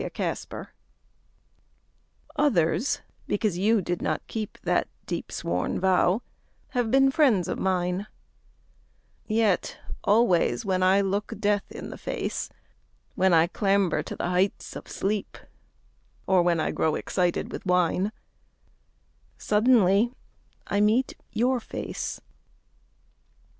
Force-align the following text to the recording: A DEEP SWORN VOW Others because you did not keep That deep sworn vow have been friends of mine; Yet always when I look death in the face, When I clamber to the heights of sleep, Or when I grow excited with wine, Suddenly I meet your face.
A 0.03 0.09
DEEP 0.09 0.35
SWORN 0.35 0.65
VOW 0.65 0.71
Others 2.35 3.01
because 3.27 3.59
you 3.59 3.83
did 3.83 4.01
not 4.01 4.25
keep 4.25 4.57
That 4.63 4.87
deep 5.05 5.31
sworn 5.31 5.79
vow 5.79 6.23
have 6.69 6.89
been 6.89 7.11
friends 7.11 7.47
of 7.47 7.59
mine; 7.59 8.07
Yet 9.27 9.77
always 10.03 10.65
when 10.65 10.81
I 10.81 11.01
look 11.01 11.33
death 11.39 11.71
in 11.71 11.91
the 11.91 11.99
face, 11.99 12.49
When 13.13 13.31
I 13.31 13.45
clamber 13.45 14.01
to 14.01 14.15
the 14.15 14.29
heights 14.29 14.75
of 14.75 14.87
sleep, 14.87 15.37
Or 16.25 16.41
when 16.41 16.59
I 16.59 16.71
grow 16.71 16.95
excited 16.95 17.51
with 17.51 17.63
wine, 17.63 18.11
Suddenly 19.37 20.15
I 20.65 20.81
meet 20.81 21.13
your 21.31 21.59
face. 21.59 22.19